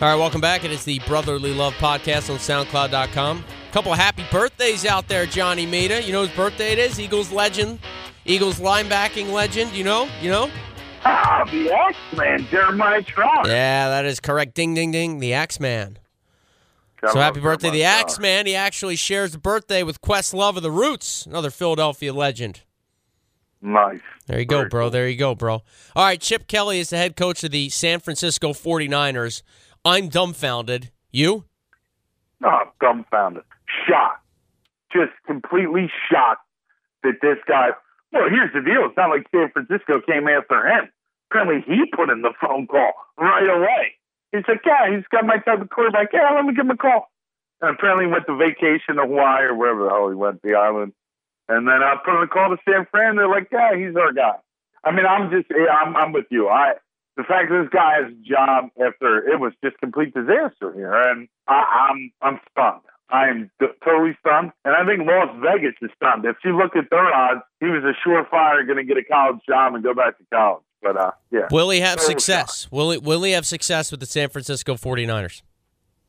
[0.01, 0.65] All right, welcome back.
[0.65, 3.45] It is the Brotherly Love podcast on SoundCloud.com.
[3.69, 6.03] A couple happy birthdays out there, Johnny Mita.
[6.03, 6.99] You know whose birthday it is?
[6.99, 7.79] Eagles legend,
[8.25, 9.73] Eagles linebacking legend.
[9.73, 10.51] You know, you know.
[11.05, 13.51] Ah, the X Man, Jeremiah Trotter.
[13.51, 14.55] Yeah, that is correct.
[14.55, 15.19] Ding, ding, ding.
[15.19, 15.99] The Axeman.
[17.11, 18.47] So happy birthday, the Axeman.
[18.47, 22.63] He actually shares the birthday with Questlove of the Roots, another Philadelphia legend.
[23.61, 24.01] Nice.
[24.27, 24.89] There you go, bro.
[24.89, 25.63] There you go, bro.
[25.97, 29.43] All right, Chip Kelly is the head coach of the San Francisco 49ers.
[29.85, 30.91] I'm dumbfounded.
[31.11, 31.45] You?
[32.45, 33.43] Oh, dumbfounded.
[33.87, 34.25] Shocked.
[34.93, 36.47] Just completely shocked
[37.03, 37.71] that this guy.
[38.13, 38.87] Well, here's the deal.
[38.87, 40.91] It's not like San Francisco came after him.
[41.31, 43.97] Apparently, he put in the phone call right away.
[44.33, 46.09] He's like, yeah, he's got my type of quarterback.
[46.13, 47.11] Yeah, let me give him a call.
[47.61, 50.93] And apparently, went to vacation to Hawaii or wherever the hell he went, the island.
[51.49, 53.17] And then I put in a call to San Fran.
[53.17, 54.37] They're like, yeah, he's our guy.
[54.85, 56.49] I mean, I'm just, I'm, I'm with you.
[56.49, 56.75] I,
[57.17, 60.95] the fact that this guy has a job after it was just complete disaster here,
[60.95, 62.81] and I, I'm I'm stunned.
[63.13, 66.25] I am d- totally stunned, and I think Las Vegas is stunned.
[66.25, 69.41] If you look at their odds, he was a surefire going to get a college
[69.47, 70.63] job and go back to college.
[70.83, 72.69] But uh, yeah, will he have success?
[72.73, 75.43] Will he will he have success with the San Francisco 49ers?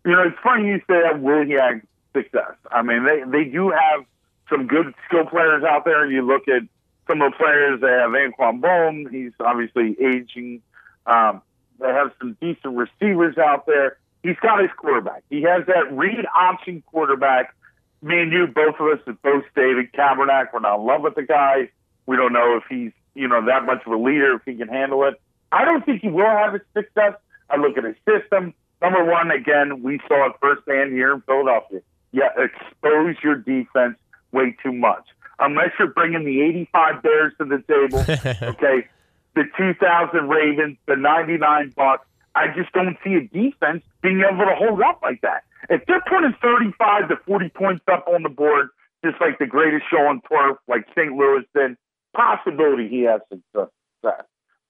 [0.06, 1.22] You know, it's funny you say that.
[1.22, 1.82] Will he have
[2.16, 2.56] success?
[2.72, 4.06] I mean, they they do have
[4.50, 6.04] some good skill players out there.
[6.04, 6.64] And you look at
[7.08, 7.82] some of the players.
[7.82, 9.12] They have Anquan Boldin.
[9.12, 10.62] He's obviously aging.
[11.06, 11.42] Um,
[11.80, 13.98] they have some decent receivers out there.
[14.24, 15.24] He's got his quarterback.
[15.30, 17.54] He has that read option quarterback.
[18.02, 20.48] Me and you, both of us, have both stated Kaepernick.
[20.54, 21.70] We're not in love with the guy.
[22.06, 24.68] We don't know if he's you know that much of a leader, if he can
[24.68, 25.22] handle it.
[25.52, 27.14] I don't think he will have his success.
[27.50, 28.54] I look at his system.
[28.82, 31.82] Number one, again, we saw it firsthand here in Philadelphia.
[32.12, 33.98] Yeah, expose your defense
[34.32, 35.08] way too much.
[35.40, 38.00] Unless you're bringing the 85 Bears to the table,
[38.50, 38.88] okay,
[39.36, 42.06] the 2000 Ravens, the 99 Bucks.
[42.36, 45.44] I just don't see a defense being able to hold up like that.
[45.70, 48.70] If they're putting 35 to 40 points up on the board,
[49.06, 51.14] just like the greatest show on turf, like St.
[51.14, 51.78] Louis then
[52.16, 53.70] possibility he has success.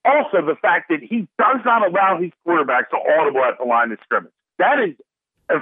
[0.05, 3.91] Also, the fact that he does not allow his quarterbacks to audible at the line
[3.91, 4.33] of scrimmage.
[4.59, 4.95] That is,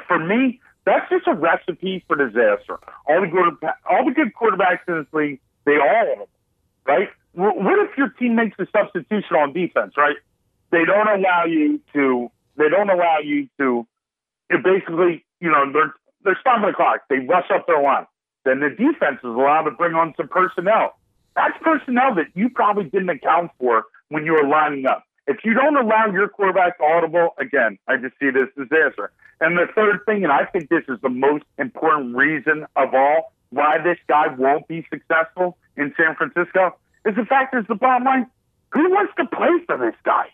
[0.08, 2.80] for me, that's just a recipe for disaster.
[3.08, 6.28] All the good, all the good quarterbacks in this league, they all
[6.88, 7.08] right?
[7.34, 10.18] What if your team makes a substitution on defense, right?
[10.72, 12.32] They don't allow you to.
[12.58, 13.86] They don't allow you to.
[14.50, 17.02] It basically, you know, they're they're stopping the clock.
[17.10, 18.06] They rush up their line.
[18.46, 20.98] Then the defense is allowed to bring on some personnel.
[21.36, 25.06] That's personnel that you probably didn't account for when you were lining up.
[25.28, 29.12] If you don't allow your quarterback to audible, again, I just see this disaster.
[29.40, 33.34] And the third thing, and I think this is the most important reason of all
[33.50, 38.06] why this guy won't be successful in San Francisco, is the fact is the bottom
[38.06, 38.28] line.
[38.72, 40.28] Who wants to play for this guy?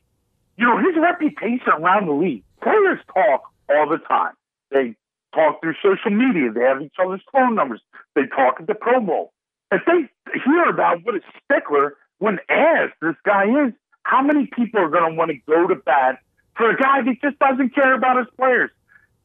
[0.58, 2.44] You know, his reputation around the league.
[2.62, 4.34] Players talk all the time.
[4.72, 4.96] They
[5.34, 6.52] talk through social media.
[6.52, 7.82] They have each other's phone numbers.
[8.16, 9.34] They talk at the Pro Bowl.
[9.72, 10.10] If they
[10.44, 15.12] hear about what a stickler, when asked this guy is, how many people are going
[15.12, 16.20] to want to go to bat
[16.56, 18.72] for a guy that just doesn't care about his players?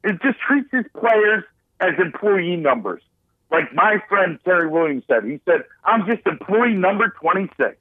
[0.04, 1.44] It just treats his players
[1.80, 3.02] as employee numbers.
[3.50, 7.76] Like my friend Terry Williams said, he said, I'm just employee number 26.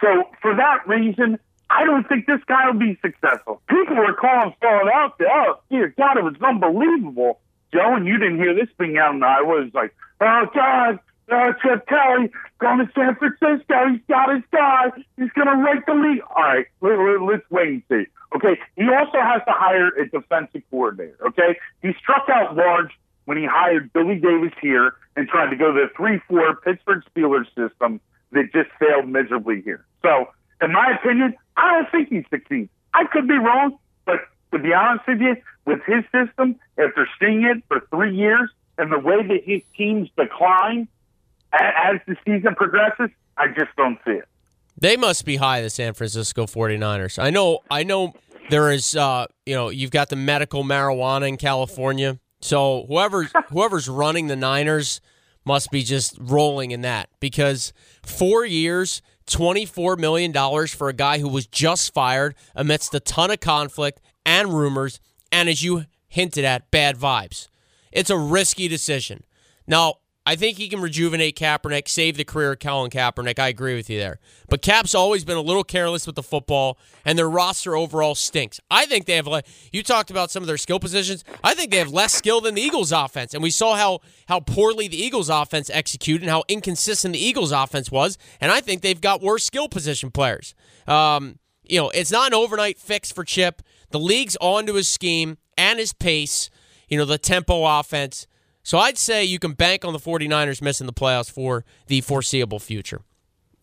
[0.00, 1.38] So for that reason,
[1.70, 3.62] I don't think this guy will be successful.
[3.68, 4.82] People were calling there.
[5.32, 7.38] Oh, dear God, it was unbelievable.
[7.72, 9.62] Joe, and you didn't hear this being out in Iowa.
[9.62, 10.98] It's like, oh, God,
[11.30, 13.92] uh, Chip Kelly going to San Francisco.
[13.92, 14.90] He's got his guy.
[15.16, 16.22] He's going to write the league.
[16.34, 18.10] All right, let, let, let's wait and see.
[18.34, 21.16] Okay, he also has to hire a defensive coordinator.
[21.28, 22.90] Okay, he struck out large
[23.26, 28.00] when he hired Billy Davis here and tried to go the three-four Pittsburgh Steelers system
[28.32, 29.84] that just failed miserably here.
[30.02, 30.28] So,
[30.62, 32.70] in my opinion, I don't think he succeeds.
[32.94, 34.20] I could be wrong, but
[34.52, 38.90] to be honest with you, with his system, after seeing it for three years and
[38.90, 40.88] the way that his teams decline
[41.52, 44.28] as the season progresses, I just don't see it.
[44.78, 47.22] They must be high, the San Francisco 49ers.
[47.22, 48.14] I know I know
[48.48, 52.18] there is uh, you know, you've got the medical marijuana in California.
[52.40, 55.00] So whoever whoever's running the Niners
[55.44, 57.72] must be just rolling in that because
[58.04, 63.30] 4 years, 24 million dollars for a guy who was just fired amidst a ton
[63.30, 65.00] of conflict and rumors
[65.32, 67.48] and as you hinted at, bad vibes.
[67.92, 69.24] It's a risky decision.
[69.66, 69.94] Now,
[70.30, 73.40] I think he can rejuvenate Kaepernick, save the career of Colin Kaepernick.
[73.40, 74.20] I agree with you there.
[74.48, 78.60] But Cap's always been a little careless with the football, and their roster overall stinks.
[78.70, 79.28] I think they have,
[79.72, 81.24] you talked about some of their skill positions.
[81.42, 83.34] I think they have less skill than the Eagles' offense.
[83.34, 87.50] And we saw how, how poorly the Eagles' offense executed and how inconsistent the Eagles'
[87.50, 88.16] offense was.
[88.40, 90.54] And I think they've got worse skill position players.
[90.86, 93.62] Um, you know, it's not an overnight fix for Chip.
[93.90, 96.50] The league's onto his scheme and his pace,
[96.88, 98.28] you know, the tempo offense.
[98.62, 102.58] So I'd say you can bank on the 49ers missing the playoffs for the foreseeable
[102.58, 103.00] future.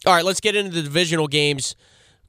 [0.06, 1.76] All right, let's get into the divisional games.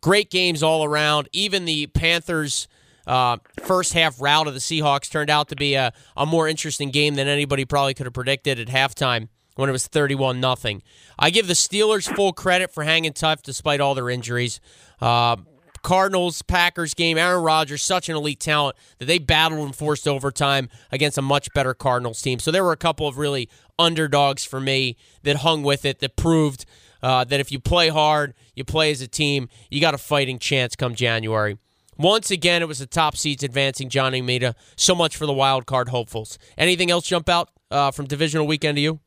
[0.01, 1.29] Great games all around.
[1.33, 2.69] Even the Panthers'
[3.07, 6.91] uh, first half rout of the Seahawks turned out to be a, a more interesting
[6.91, 10.83] game than anybody probably could have predicted at halftime when it was 31 nothing.
[11.19, 14.61] I give the Steelers full credit for hanging tough despite all their injuries.
[15.01, 15.37] Uh,
[15.83, 20.69] Cardinals Packers game, Aaron Rodgers, such an elite talent that they battled and forced overtime
[20.91, 22.39] against a much better Cardinals team.
[22.39, 26.17] So there were a couple of really underdogs for me that hung with it that
[26.17, 26.65] proved
[27.03, 30.39] uh, that if you play hard, you play as a team, you got a fighting
[30.39, 31.59] chance come January.
[31.97, 34.55] Once again, it was the top seeds advancing Johnny Mita.
[34.77, 36.39] So much for the wild card hopefuls.
[36.57, 39.01] Anything else jump out uh, from divisional weekend to you?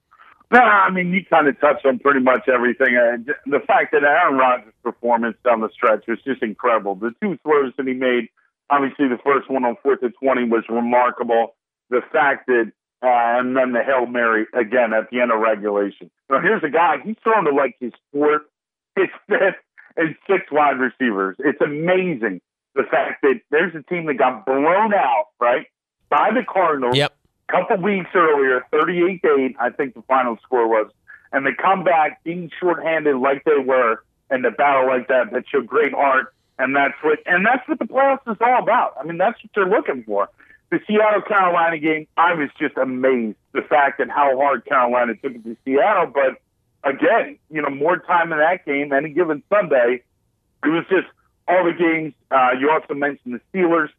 [0.52, 2.98] No, I mean you kind of touched on pretty much everything.
[2.98, 6.96] Uh, the fact that Aaron Rodgers' performance down the stretch was just incredible.
[6.96, 8.28] The two throws that he made,
[8.70, 11.56] obviously the first one on fourth and twenty was remarkable.
[11.90, 16.12] The fact that uh, and then the hail mary again at the end of regulation.
[16.30, 18.42] Now here's a guy he's thrown to like his fourth,
[18.98, 19.56] his fifth,
[19.96, 21.38] and sixth wide receivers.
[21.40, 22.42] It's amazing
[22.76, 25.68] the fact that there's a team that got blown out right
[26.10, 26.98] by the Cardinals.
[26.98, 27.14] Yep
[27.52, 30.92] couple weeks earlier, 38 8, I think the final score was.
[31.34, 35.44] And they come back being shorthanded like they were and the battle like that that
[35.48, 36.34] showed great art.
[36.58, 38.96] And that's what and that's what the playoffs is all about.
[39.00, 40.30] I mean, that's what they're looking for.
[40.70, 45.36] The Seattle Carolina game, I was just amazed the fact that how hard Carolina took
[45.36, 46.14] it to Seattle.
[46.14, 46.42] But
[46.90, 50.04] again, you know, more time in that game, any given Sunday,
[50.64, 51.08] it was just
[51.48, 52.14] all the games.
[52.30, 53.90] Uh, you also mentioned the Steelers.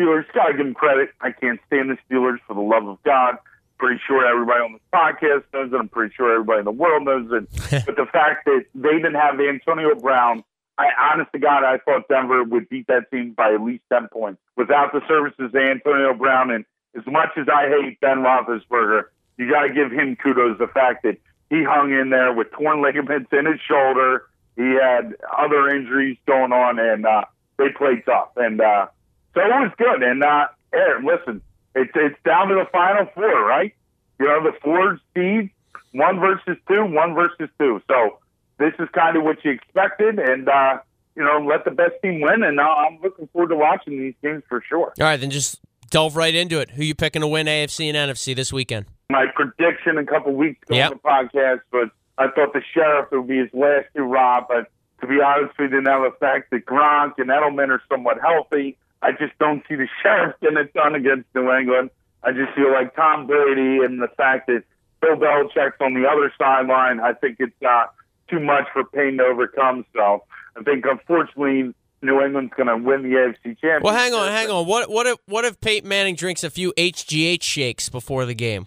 [0.00, 1.10] Steelers, gotta give them credit.
[1.20, 3.36] I can't stand the Steelers for the love of God.
[3.78, 5.76] Pretty sure everybody on this podcast knows it.
[5.76, 7.84] I'm pretty sure everybody in the world knows it.
[7.86, 10.44] but the fact that they didn't have Antonio Brown,
[10.78, 14.08] I honest to God, I thought Denver would beat that team by at least ten
[14.08, 14.40] points.
[14.56, 16.64] Without the services of Antonio Brown, and
[16.96, 19.04] as much as I hate Ben Roethlisberger,
[19.38, 20.58] you got to give him kudos.
[20.58, 21.16] The fact that
[21.48, 26.52] he hung in there with torn ligaments in his shoulder, he had other injuries going
[26.52, 27.24] on, and uh,
[27.56, 28.30] they played tough.
[28.36, 28.86] And uh,
[29.34, 30.02] so it was good.
[30.02, 31.42] And uh, Aaron, listen,
[31.74, 33.74] it's it's down to the final four, right?
[34.18, 35.50] You know, the four seeds,
[35.92, 37.80] one versus two, one versus two.
[37.88, 38.18] So
[38.58, 40.78] this is kind of what you expected, and uh,
[41.16, 42.42] you know, let the best team win.
[42.42, 44.92] And uh, I'm looking forward to watching these games for sure.
[44.98, 46.70] All right, then just delve right into it.
[46.70, 48.86] Who you picking to win AFC and NFC this weekend?
[49.10, 50.92] My prediction a couple weeks ago yep.
[50.92, 54.44] on the podcast, but I thought the sheriff would be his last hurrah.
[54.46, 58.18] But to be honest with you, now the fact that Gronk and Edelman are somewhat
[58.20, 61.90] healthy, I just don't see the Sheriff getting it done against New England.
[62.22, 64.64] I just feel like Tom Brady and the fact that
[65.00, 67.86] Bill Belichick's on the other sideline, I think it's uh,
[68.28, 69.86] too much for Payne to overcome.
[69.94, 70.24] So
[70.56, 73.82] I think, unfortunately, New England's going to win the AFC championship.
[73.82, 74.66] Well, hang on, hang on.
[74.66, 78.66] What what if what if Peyton Manning drinks a few HGH shakes before the game?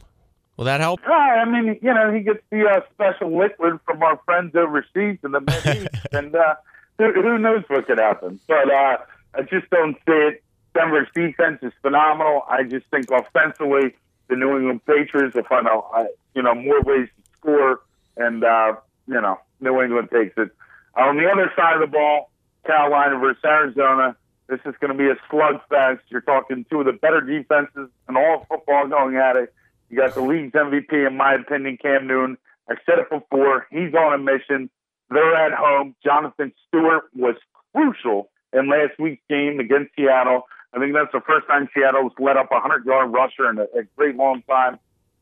[0.58, 1.00] Will that help?
[1.08, 5.32] I mean, you know, he gets the uh, special liquid from our friends overseas in
[5.32, 6.56] the Middle East, and uh,
[7.00, 8.40] who, who knows what could happen.
[8.48, 8.98] But uh,
[9.36, 10.44] I just don't see it.
[10.74, 12.44] Denver's defense is phenomenal.
[12.50, 13.96] I just think offensively,
[14.28, 17.82] the New England Patriots will find out, uh, you know, more ways to score,
[18.18, 18.74] and uh,
[19.08, 20.50] you know, New England takes it.
[20.96, 22.32] On the other side of the ball,
[22.66, 24.16] Carolina versus Arizona.
[24.48, 26.02] This is going to be a slugfest.
[26.10, 29.54] You're talking two of the better defenses in all football going at it.
[29.90, 32.38] You got the league's MVP, in my opinion, Cam Newton.
[32.70, 33.68] I said it before.
[33.72, 34.70] He's on a mission.
[35.10, 35.96] They're at home.
[36.04, 37.36] Jonathan Stewart was
[37.74, 40.48] crucial in last week's game against Seattle.
[40.74, 43.64] I think that's the first time Seattle's let up a 100 yard rusher in a,
[43.80, 44.80] a great long time.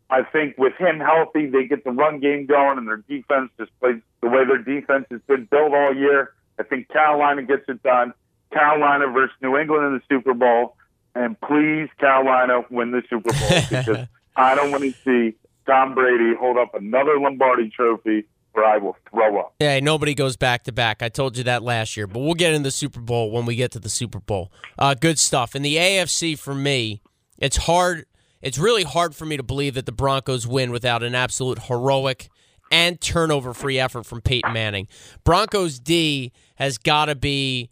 [0.09, 3.71] I think with him healthy, they get the run game going, and their defense just
[3.79, 6.33] plays the way their defense has been built all year.
[6.59, 8.13] I think Carolina gets it done.
[8.51, 10.75] Carolina versus New England in the Super Bowl,
[11.15, 16.35] and please Carolina win the Super Bowl because I don't want to see Tom Brady
[16.35, 19.53] hold up another Lombardi Trophy where I will throw up.
[19.59, 21.01] Hey, nobody goes back to back.
[21.01, 23.55] I told you that last year, but we'll get in the Super Bowl when we
[23.55, 24.51] get to the Super Bowl.
[24.77, 25.55] Uh, good stuff.
[25.55, 27.01] In the AFC, for me,
[27.37, 28.05] it's hard.
[28.41, 32.29] It's really hard for me to believe that the Broncos win without an absolute heroic
[32.71, 34.87] and turnover-free effort from Peyton Manning.
[35.23, 37.69] Broncos D has got to be.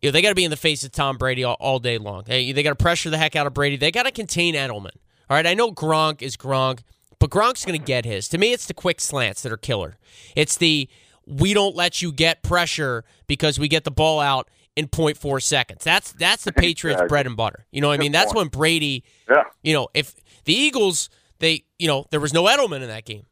[0.00, 1.98] You know, they got to be in the face of Tom Brady all, all day
[1.98, 2.22] long.
[2.24, 3.76] They, they got to pressure the heck out of Brady.
[3.76, 4.92] They got to contain Edelman.
[5.28, 6.80] All right, I know Gronk is Gronk.
[7.18, 8.28] But Gronk's going to get his.
[8.28, 9.98] To me, it's the quick slants that are killer.
[10.36, 10.88] It's the
[11.26, 15.84] we don't let you get pressure because we get the ball out in 0.4 seconds.
[15.84, 17.66] That's that's the Patriots' bread and butter.
[17.70, 18.12] You know what I mean?
[18.12, 19.04] That's when Brady.
[19.28, 19.44] Yeah.
[19.62, 23.26] You know, if the Eagles, they, you know, there was no Edelman in that game,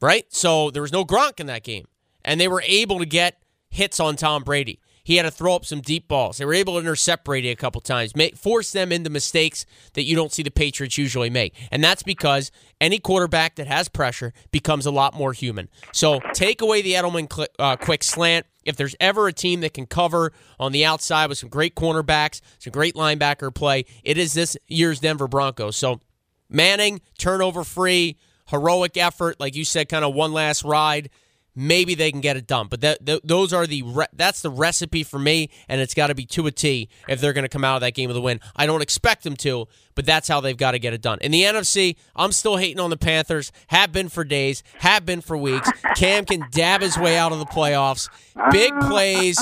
[0.00, 0.24] right?
[0.32, 1.86] So there was no Gronk in that game,
[2.24, 4.80] and they were able to get hits on Tom Brady.
[5.04, 6.38] He had to throw up some deep balls.
[6.38, 10.02] They were able to intercept Brady a couple times, make, force them into mistakes that
[10.02, 11.54] you don't see the Patriots usually make.
[11.70, 15.68] And that's because any quarterback that has pressure becomes a lot more human.
[15.92, 18.46] So take away the Edelman cl- uh, quick slant.
[18.64, 22.40] If there's ever a team that can cover on the outside with some great cornerbacks,
[22.58, 25.76] some great linebacker play, it is this year's Denver Broncos.
[25.76, 26.00] So
[26.48, 28.16] Manning, turnover free,
[28.48, 31.10] heroic effort, like you said, kind of one last ride
[31.54, 32.68] maybe they can get it done.
[32.68, 36.08] But that, th- those are the re- that's the recipe for me, and it's got
[36.08, 38.16] to be to a T if they're going to come out of that game with
[38.16, 38.40] a win.
[38.56, 41.18] I don't expect them to, but that's how they've got to get it done.
[41.20, 43.52] In the NFC, I'm still hating on the Panthers.
[43.68, 44.62] Have been for days.
[44.80, 45.70] Have been for weeks.
[45.96, 48.08] Cam can dab his way out of the playoffs.
[48.50, 49.38] Big plays.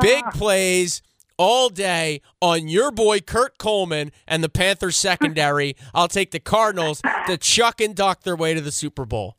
[0.00, 1.02] Big plays
[1.36, 5.74] all day on your boy Kurt Coleman and the Panthers secondary.
[5.94, 9.36] I'll take the Cardinals to chuck and duck their way to the Super Bowl.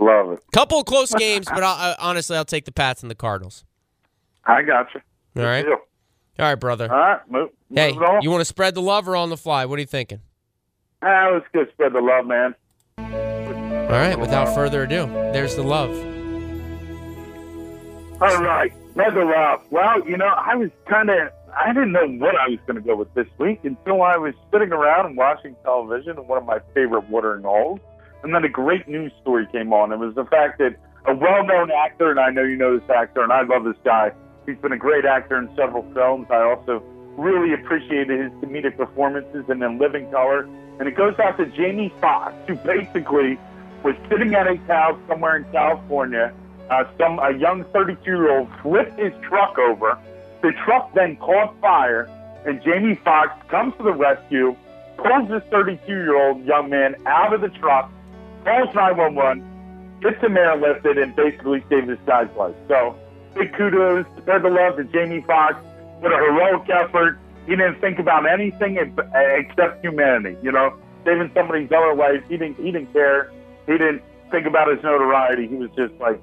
[0.00, 0.40] Love it.
[0.52, 3.64] Couple of close games, but I, I, honestly, I'll take the Pats and the Cardinals.
[4.44, 5.00] I got you.
[5.36, 5.66] All right.
[5.66, 5.78] All
[6.38, 6.90] right, brother.
[6.90, 7.30] All right.
[7.30, 8.22] Move, hey, on.
[8.22, 9.66] you want to spread the love or on the fly?
[9.66, 10.20] What are you thinking?
[11.02, 12.54] Ah, let's go spread the love, man.
[12.98, 15.90] All right, without further ado, there's the love.
[18.20, 19.62] All right, the love.
[19.70, 22.82] Well, you know, I was kind of, I didn't know what I was going to
[22.82, 26.44] go with this week until I was sitting around and watching television in one of
[26.44, 27.80] my favorite watering holes.
[28.22, 29.92] And then a great news story came on.
[29.92, 30.76] It was the fact that
[31.06, 33.76] a well known actor, and I know you know this actor, and I love this
[33.84, 34.12] guy.
[34.46, 36.26] He's been a great actor in several films.
[36.30, 36.82] I also
[37.16, 40.48] really appreciated his comedic performances in In Living Color.
[40.78, 43.38] And it goes out to Jamie Foxx, who basically
[43.82, 46.32] was sitting at his house somewhere in California.
[46.70, 49.98] Uh, some a young 32 year old flipped his truck over.
[50.42, 52.08] The truck then caught fire,
[52.46, 54.54] and Jamie Foxx comes to the rescue,
[54.96, 57.90] pulls this 32 year old young man out of the truck,
[58.48, 62.54] calls 911, gets him airlifted, and basically saved this guy's life.
[62.66, 62.96] So
[63.34, 65.60] big kudos, spread the love to Jamie Foxx.
[66.00, 67.18] What a heroic effort.
[67.46, 70.36] He didn't think about anything except humanity.
[70.42, 72.22] You know, saving somebody's other life.
[72.28, 72.56] He didn't.
[72.56, 73.30] He didn't care.
[73.66, 75.48] He didn't think about his notoriety.
[75.48, 76.20] He was just like,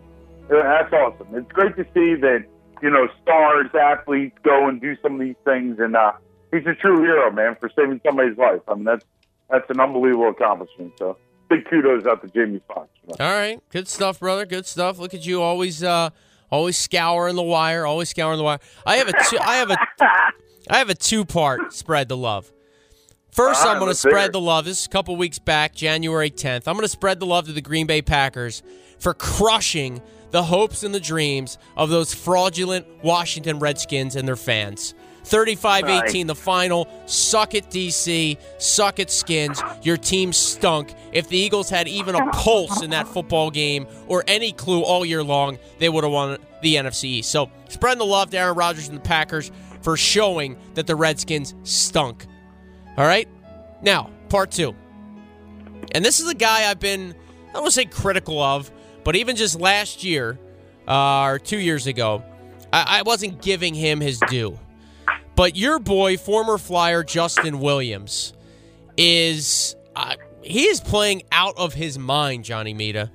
[0.49, 1.27] that's awesome.
[1.33, 2.45] It's great to see that
[2.81, 6.13] you know stars, athletes go and do some of these things, and uh,
[6.51, 8.61] he's a true hero, man, for saving somebody's life.
[8.67, 9.05] I mean, that's
[9.49, 10.93] that's an unbelievable accomplishment.
[10.97, 11.17] So
[11.49, 12.88] big kudos out to Jamie know?
[13.19, 14.45] All right, good stuff, brother.
[14.45, 14.99] Good stuff.
[14.99, 16.10] Look at you, always, uh,
[16.49, 18.60] always scouring the wire, always scouring the wire.
[18.86, 19.77] I have a, two, I have a,
[20.69, 22.51] I have a two-part spread the love.
[23.31, 24.63] First, I'm going to spread the love.
[24.63, 26.67] This is a couple weeks back, January 10th.
[26.67, 28.63] I'm going to spread the love to the Green Bay Packers
[28.97, 34.93] for crushing the hopes and the dreams of those fraudulent Washington Redskins and their fans.
[35.25, 36.88] 35 18, the final.
[37.07, 38.38] Suck it, DC.
[38.59, 39.61] Suck it, Skins.
[39.81, 40.93] Your team stunk.
[41.11, 45.05] If the Eagles had even a pulse in that football game or any clue all
[45.05, 47.31] year long, they would have won the NFC East.
[47.31, 51.55] So, spreading the love to Aaron Rodgers and the Packers for showing that the Redskins
[51.63, 52.25] stunk.
[52.97, 53.27] All right?
[53.81, 54.75] Now, part two.
[55.91, 57.15] And this is a guy I've been,
[57.49, 58.71] I don't want to say critical of,
[59.03, 60.39] but even just last year
[60.88, 62.23] uh, or two years ago,
[62.73, 64.59] I, I wasn't giving him his due.
[65.35, 68.33] But your boy, former Flyer Justin Williams,
[68.97, 73.11] is uh, he is playing out of his mind, Johnny Mita.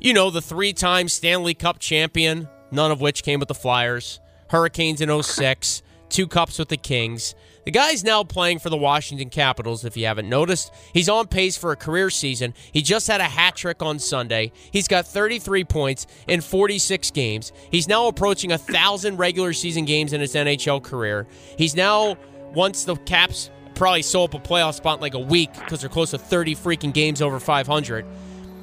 [0.00, 4.20] You know, the three-time Stanley Cup champion, none of which came with the Flyers.
[4.48, 7.34] Hurricanes in 06, two cups with the Kings.
[7.64, 10.72] The guy's now playing for the Washington Capitals, if you haven't noticed.
[10.94, 12.54] He's on pace for a career season.
[12.72, 14.52] He just had a hat trick on Sunday.
[14.70, 17.52] He's got 33 points in 46 games.
[17.70, 21.26] He's now approaching a 1,000 regular season games in his NHL career.
[21.58, 22.16] He's now,
[22.54, 25.90] once the Caps probably sew up a playoff spot in like a week because they're
[25.90, 28.06] close to 30 freaking games over 500,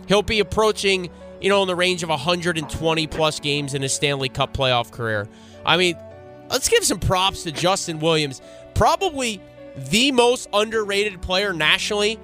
[0.08, 4.30] he'll be approaching, you know, in the range of 120 plus games in his Stanley
[4.30, 5.30] Cup playoff career.
[5.64, 5.96] I mean,
[6.50, 8.42] let's give some props to Justin Williams.
[8.74, 9.42] Probably
[9.90, 12.20] the most underrated player nationally,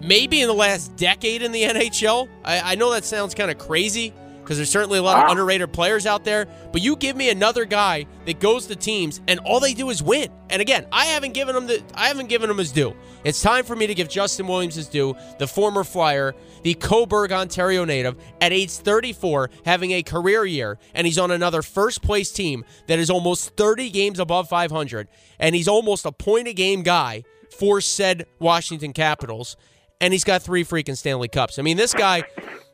[0.00, 2.28] maybe in the last decade in the NHL.
[2.44, 4.12] I, I know that sounds kind of crazy
[4.44, 5.30] because there's certainly a lot of Wow.
[5.30, 9.40] underrated players out there, but you give me another guy that goes to teams and
[9.40, 10.30] all they do is win.
[10.50, 12.94] And again, I haven't given him the I haven't given him his due.
[13.24, 17.32] It's time for me to give Justin Williams his due, the former Flyer, the Cobourg,
[17.32, 22.30] Ontario native, at age 34, having a career year, and he's on another first place
[22.30, 26.82] team that is almost 30 games above 500, and he's almost a point a game
[26.82, 27.24] guy
[27.58, 29.56] for said Washington Capitals,
[30.00, 31.58] and he's got three freaking Stanley Cups.
[31.58, 32.24] I mean, this guy,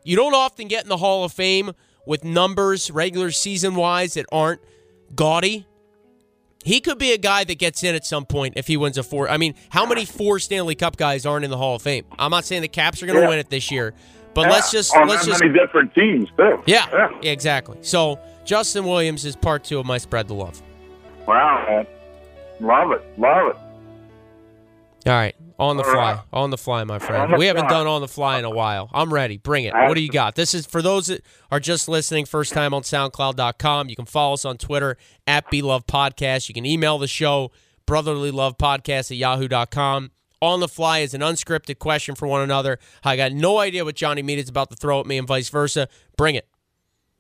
[0.05, 1.73] you don't often get in the Hall of Fame
[2.07, 4.61] with numbers regular season wise that aren't
[5.15, 5.67] gaudy.
[6.65, 9.03] He could be a guy that gets in at some point if he wins a
[9.03, 9.31] four.
[9.31, 12.05] I mean, how many four Stanley Cup guys aren't in the Hall of Fame?
[12.19, 13.29] I'm not saying the Caps are going to Yeah.
[13.29, 13.95] win it this year,
[14.35, 16.63] but Yeah, oh, let's just on let's just many different teams too.
[16.67, 17.79] yeah, yeah, exactly.
[17.81, 20.61] So Justin Williams is part two of my spread the love.
[21.27, 21.87] Wow, man.
[22.61, 23.03] Love it.
[23.19, 23.57] Love it.
[25.07, 26.23] All right, on the All fly, right.
[26.33, 27.35] on the fly, my friend.
[27.39, 28.91] We haven't done on the fly in a while.
[28.93, 29.39] I'm ready.
[29.39, 29.73] Bring it.
[29.73, 30.35] What do you got?
[30.35, 33.89] This is for those that are just listening, first time on SoundCloud.com.
[33.89, 36.49] You can follow us on Twitter at Love Podcast.
[36.49, 37.51] You can email the show
[37.91, 40.13] brotherly love podcast at yahoo.com.
[40.41, 42.79] On the fly is an unscripted question for one another.
[43.03, 45.49] I got no idea what Johnny Mita is about to throw at me, and vice
[45.49, 45.89] versa.
[46.17, 46.47] Bring it.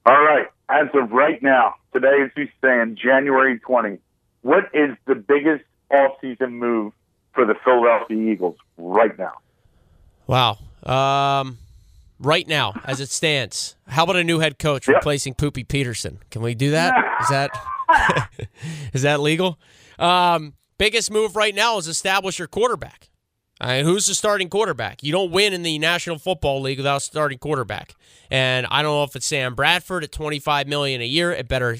[0.06, 0.46] All right.
[0.68, 3.98] As of right now, today as we stand, January 20,
[4.42, 6.92] what is the biggest off-season move
[7.34, 9.32] for the Philadelphia Eagles right now?
[10.26, 10.58] Wow.
[10.84, 11.58] Um,
[12.18, 14.96] right now, as it stands, how about a new head coach Yep.
[14.96, 16.18] replacing Poopy Pederson?
[16.30, 16.94] Can we do that?
[17.22, 17.50] Is that
[18.92, 19.58] is that legal?
[19.98, 23.08] Um, biggest move right now is establish your quarterback.
[23.60, 25.02] I mean, who's the starting quarterback?
[25.02, 27.94] You don't win in the National Football League without a starting quarterback.
[28.30, 31.30] And I don't know if it's Sam Bradford at 25 million a year.
[31.32, 31.76] It better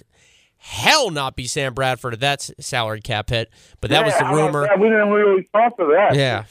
[0.61, 3.51] hell not be Sam Bradford at that salary cap hit.
[3.81, 4.67] But that Yeah, was the rumor.
[4.67, 4.79] that?
[4.79, 6.15] We didn't really talk of that.
[6.15, 6.45] Yeah.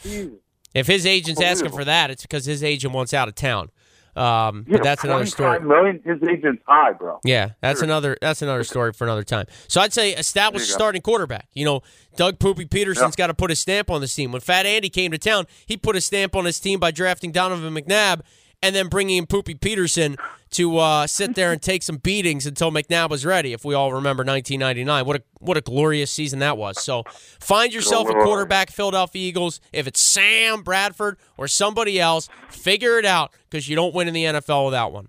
[0.73, 3.69] If his agent's asking for that, it's because his agent wants out of town.
[4.15, 5.59] Um, Yeah, but that's another story.
[5.59, 7.19] 25 million, his agent's high, bro.
[7.23, 9.45] Yeah, that's another that's another story for another time.
[9.67, 10.77] So I'd say establish a There you go.
[10.77, 11.47] starting quarterback.
[11.53, 11.81] You know,
[12.17, 14.31] Doug Poopy Pederson's got to put a stamp on this team.
[14.31, 17.31] When Fat Andy came to town, he put a stamp on his team by drafting
[17.31, 18.21] Donovan McNabb
[18.61, 20.17] and then bringing in Poopy Pederson
[20.51, 23.53] to uh, sit there and take some beatings until McNabb was ready.
[23.53, 26.81] If we all remember 1999, what a what a glorious season that was.
[26.81, 27.03] So
[27.39, 29.61] find yourself a quarterback, Philadelphia Eagles.
[29.71, 34.13] If it's Sam Bradford or somebody else, figure it out because you don't win in
[34.13, 35.07] the NFL without one.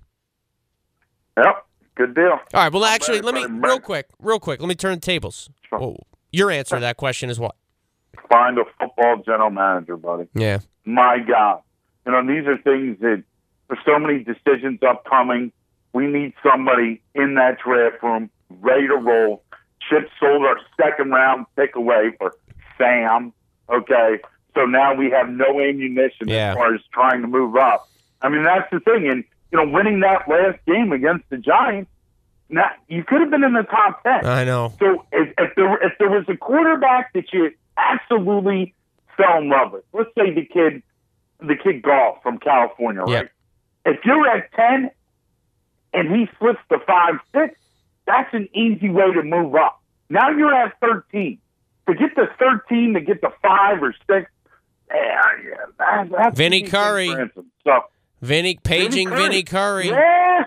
[1.36, 1.66] Yep.
[1.96, 2.24] Good deal.
[2.32, 2.72] All right.
[2.72, 4.60] Well, actually, let me real quick, real quick.
[4.60, 5.50] Let me turn the tables.
[6.32, 7.56] Your answer to that question is what?
[8.30, 10.28] Find a football general manager, buddy.
[10.34, 10.58] Yeah.
[10.84, 11.62] My God.
[12.06, 13.22] You know, these are things that
[13.70, 15.52] there's so many decisions upcoming.
[15.92, 19.42] We need somebody in that draft room ready to roll.
[19.88, 22.34] Chip sold our second round pick away for
[22.76, 23.32] Sam.
[23.68, 24.18] Okay.
[24.54, 26.50] So now we have no ammunition Yeah.
[26.50, 27.88] as far as trying to move up.
[28.22, 29.08] I mean, that's the thing.
[29.08, 31.90] And, you know, winning that last game against the Giants,
[32.52, 34.26] now, you could have been in the top 10.
[34.26, 34.72] I know.
[34.80, 38.74] So if, if there if there was a quarterback that you absolutely
[39.16, 40.82] fell in love with, let's say the kid
[41.38, 43.10] the kid Goff from California, right?
[43.12, 43.30] Yep.
[43.84, 44.90] If you're at ten
[45.92, 47.58] and he slips to five six,
[48.06, 49.80] that's an easy way to move up.
[50.08, 51.38] Now you're at thirteen.
[51.88, 54.30] To get to thirteen to get to five or six,
[54.90, 55.22] yeah,
[55.78, 57.06] yeah, that's Vinny Curry.
[57.08, 57.46] thing for instance.
[57.64, 57.80] So
[58.20, 59.22] Vinny paging Curry.
[59.22, 59.88] Vinny Curry.
[59.88, 60.44] yeah.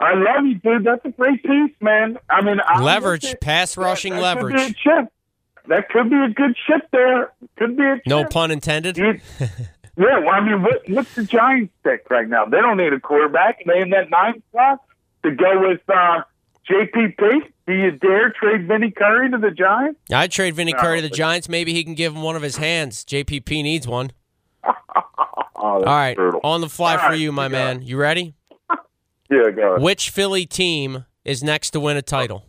[0.00, 0.84] I love you, dude.
[0.84, 2.18] That's a great piece, man.
[2.30, 4.76] I mean, I Leverage, pass rushing that, that Could be leverage.
[4.76, 5.12] chip.
[5.66, 7.32] That could be a good chip there.
[7.56, 8.06] Could be a chip.
[8.06, 8.96] No pun intended.
[9.98, 12.44] Yeah, well, I mean, what, what's the Giants pick right now?
[12.44, 13.58] They don't need a quarterback.
[13.66, 14.78] They in that ninth spot
[15.24, 16.22] to go with uh,
[16.70, 17.18] JPP.
[17.66, 19.98] Do you dare trade Vinny Curry to the Giants?
[20.12, 21.48] I'd trade Vinny No, Curry to the Giants.
[21.48, 23.04] Maybe he can give him one of his hands.
[23.04, 24.12] JPP needs one.
[25.60, 26.14] Oh, All right.
[26.14, 26.38] brutal.
[26.44, 27.82] On the fly All for right, you, my you man.
[27.82, 28.34] You ready?
[29.28, 29.82] Yeah, go ahead.
[29.82, 32.46] Which Philly team is next to win a title?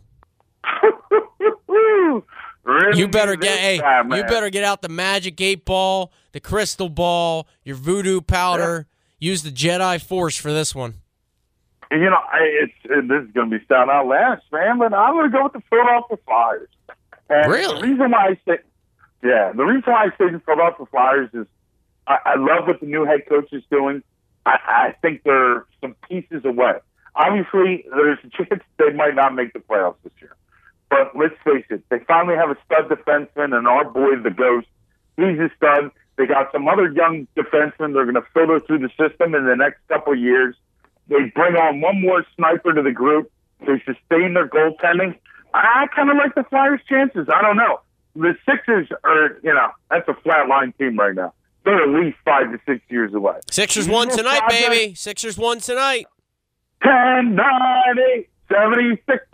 [2.64, 6.40] Really You better get hey, time, you better get out the magic eight ball, the
[6.40, 8.86] crystal ball, your voodoo powder.
[9.18, 10.94] Use the Jedi Force for this one.
[11.90, 14.94] You know, I, it's it, this is going to be sound out last, man, but
[14.94, 16.68] I'm going to go with the Philadelphia Flyers.
[17.28, 17.80] And Really?
[17.80, 18.58] The reason why I say,
[19.22, 21.46] yeah, the reason why I say the Philadelphia Flyers is
[22.06, 24.02] I, I love what the new head coach is doing.
[24.46, 26.74] I, I think they're some pieces away.
[27.14, 30.36] Obviously, there's a chance they might not make the playoffs this year.
[30.90, 34.66] But let's face it, they finally have a stud defenseman, and our boy, the Ghost,
[35.16, 35.92] he's a stud.
[36.16, 39.56] They got some other young defensemen they're going to filter through the system in the
[39.56, 40.56] next couple of years.
[41.08, 43.30] They bring on one more sniper to the group.
[43.60, 45.16] They sustain their goaltending.
[45.54, 47.28] I kind of like the Flyers' chances.
[47.32, 47.80] I don't know.
[48.16, 51.32] The Sixers are, you know, that's a flatline team right now.
[51.64, 53.38] They're at least five to six years away.
[53.50, 54.94] Sixers won tonight, baby.
[54.94, 56.06] Sixers won tonight.
[56.82, 57.44] 10, 9,
[58.50, 59.24] 8, 76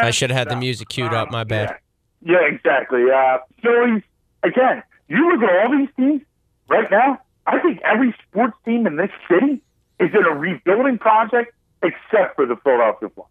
[0.00, 1.30] I should have had the music queued up.
[1.30, 1.76] My bad.
[2.22, 3.04] Yeah, yeah exactly.
[3.10, 4.02] Uh, Phillies,
[4.42, 6.22] again, you look at all these teams
[6.68, 9.60] right now, I think every sports team in this city
[10.00, 13.30] is in a rebuilding project except for the Philadelphia Flyers.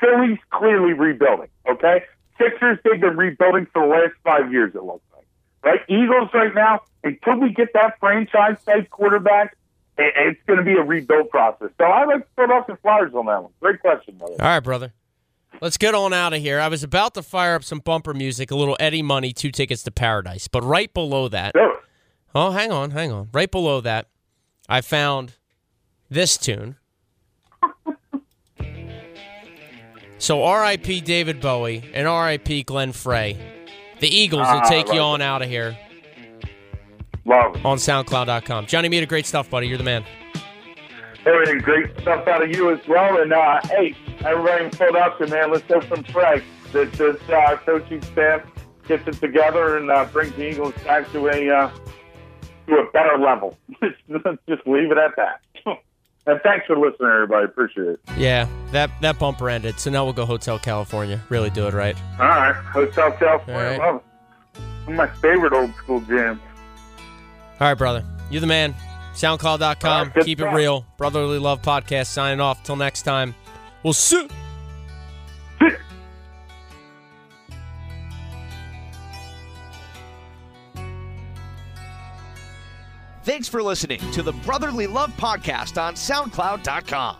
[0.00, 2.02] Phillies clearly rebuilding, okay?
[2.38, 5.26] Sixers, they've been rebuilding for the last five years, it looks like.
[5.62, 5.80] Right?
[5.88, 9.56] Eagles right now, until we get that franchise type quarterback,
[9.98, 11.68] it's going to be a rebuild process.
[11.78, 13.52] So I like Philadelphia Flyers on that one.
[13.60, 14.34] Great question, brother.
[14.40, 14.92] All right, brother.
[15.60, 16.58] Let's get on out of here.
[16.60, 19.82] I was about to fire up some bumper music, a little Eddie Money, two tickets
[19.84, 20.48] to paradise.
[20.48, 21.70] But right below that, it.
[22.34, 23.28] oh, hang on, hang on.
[23.32, 24.08] Right below that,
[24.68, 25.34] I found
[26.10, 26.76] this tune.
[30.18, 31.02] So R.I.P.
[31.02, 32.62] David Bowie and R.I.P.
[32.64, 33.36] Glenn Frey.
[34.00, 35.76] The Eagles will Ah, take you on out of here
[37.24, 37.64] Love it.
[37.64, 38.66] on SoundCloud.com.
[38.66, 39.66] Johnny Mita, great stuff, buddy.
[39.68, 40.04] You're the man.
[41.26, 43.20] Everything great stuff out of you as well.
[43.22, 43.94] And uh, hey,
[44.24, 46.42] everybody in Philadelphia, man, let's go from Trey.
[46.72, 48.42] That this uh, coaching staff
[48.86, 51.70] gets it together and uh, brings the Eagles back to a uh,
[52.66, 53.56] to a better level.
[53.80, 53.96] let's
[54.48, 55.40] just leave it at that.
[56.26, 57.44] and thanks for listening, everybody.
[57.46, 58.00] Appreciate it.
[58.18, 59.78] Yeah, that, that bumper ended.
[59.80, 61.22] So now we'll go Hotel California.
[61.30, 61.96] Really do it right.
[62.18, 63.78] All right, Hotel California, All right.
[63.78, 64.60] love it.
[64.88, 66.40] One of my favorite old school jams.
[67.60, 68.04] All right, brother.
[68.30, 68.74] You're the man.
[69.14, 70.06] SoundCloud.com.
[70.06, 70.84] right, good Keep it real.
[70.96, 72.62] Brotherly Love Podcast signing off.
[72.64, 73.34] Till next time.
[73.82, 74.28] We'll see.
[83.22, 87.16] Thanks for listening to the Brotherly Love Podcast on SoundCloud.com.